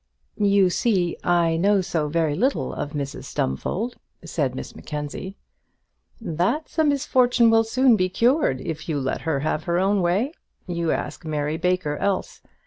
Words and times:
"You 0.39 0.71
see 0.71 1.15
I 1.23 1.57
know 1.57 1.81
so 1.81 2.07
very 2.09 2.33
little 2.33 2.73
of 2.73 2.93
Mrs 2.93 3.25
Stumfold," 3.25 3.97
said 4.25 4.55
Miss 4.55 4.75
Mackenzie. 4.75 5.37
"That's 6.19 6.79
a 6.79 6.83
misfortune 6.83 7.51
will 7.51 7.63
soon 7.63 7.95
be 7.97 8.09
cured 8.09 8.61
if 8.61 8.89
you 8.89 8.99
let 8.99 9.21
her 9.21 9.41
have 9.41 9.65
her 9.65 9.77
own 9.77 10.01
way. 10.01 10.31
You 10.65 10.89
ask 10.91 11.23
Mary 11.23 11.57
Baker 11.57 11.97
else. 11.97 12.41